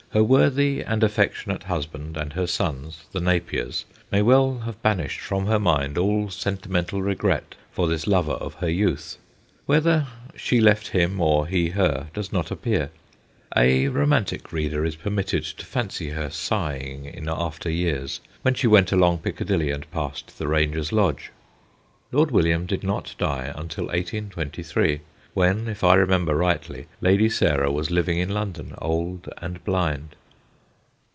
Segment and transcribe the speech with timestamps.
[0.13, 1.05] Her worthy and.
[1.05, 6.29] affectionate husband and her sons, the Napiers, may well have banished from her mind all
[6.29, 9.15] sentimental regret for this lover of her youth;
[9.65, 12.89] whether she left him, or he her, does not appear;
[13.55, 18.91] a romantic reader is permitted to fancy her sighing in after years when she went
[18.91, 21.31] along Piccadilly and passed the Ranger's Lodge.
[22.11, 24.99] Lord William did not die until 1823,
[25.33, 30.13] when, if I remember rightly, Lady Sarah was living in London, old and blind.